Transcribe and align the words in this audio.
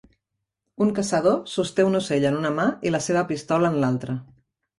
Un 0.85 0.93
caçador 0.99 1.37
sosté 1.55 1.85
un 1.89 1.99
ocell 1.99 2.25
en 2.31 2.39
una 2.39 2.51
mà 2.61 2.67
i 2.91 2.95
la 2.97 3.03
seva 3.11 3.23
pistola 3.35 3.71
en 3.75 3.79
l'altra. 3.87 4.19